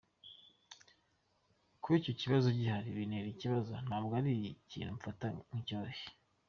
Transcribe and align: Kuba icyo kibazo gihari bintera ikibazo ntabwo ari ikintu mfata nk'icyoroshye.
Kuba 1.81 1.95
icyo 2.01 2.13
kibazo 2.21 2.47
gihari 2.57 2.89
bintera 2.97 3.27
ikibazo 3.31 3.71
ntabwo 3.85 4.13
ari 4.19 4.31
ikintu 4.63 4.91
mfata 4.97 5.25
nk'icyoroshye. 5.49 6.07